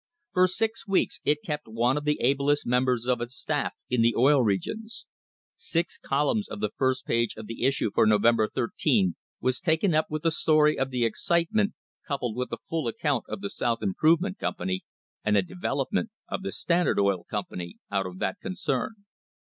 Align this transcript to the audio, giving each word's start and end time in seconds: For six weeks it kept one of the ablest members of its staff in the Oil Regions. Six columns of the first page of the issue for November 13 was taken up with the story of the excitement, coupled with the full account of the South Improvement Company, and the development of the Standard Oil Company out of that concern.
For 0.33 0.47
six 0.47 0.87
weeks 0.87 1.19
it 1.23 1.43
kept 1.45 1.67
one 1.67 1.95
of 1.95 2.05
the 2.05 2.19
ablest 2.21 2.65
members 2.65 3.05
of 3.05 3.21
its 3.21 3.35
staff 3.35 3.73
in 3.87 4.01
the 4.01 4.15
Oil 4.15 4.41
Regions. 4.41 5.05
Six 5.57 5.99
columns 5.99 6.47
of 6.49 6.59
the 6.59 6.71
first 6.75 7.05
page 7.05 7.35
of 7.37 7.45
the 7.45 7.65
issue 7.65 7.91
for 7.93 8.07
November 8.07 8.47
13 8.49 9.15
was 9.41 9.59
taken 9.59 9.93
up 9.93 10.09
with 10.09 10.23
the 10.23 10.31
story 10.31 10.75
of 10.79 10.89
the 10.89 11.05
excitement, 11.05 11.75
coupled 12.07 12.35
with 12.35 12.49
the 12.49 12.57
full 12.67 12.87
account 12.87 13.25
of 13.29 13.41
the 13.41 13.49
South 13.51 13.83
Improvement 13.83 14.39
Company, 14.39 14.83
and 15.23 15.35
the 15.35 15.43
development 15.43 16.09
of 16.27 16.41
the 16.41 16.51
Standard 16.51 16.97
Oil 16.99 17.23
Company 17.25 17.77
out 17.91 18.07
of 18.07 18.17
that 18.17 18.39
concern. 18.41 19.05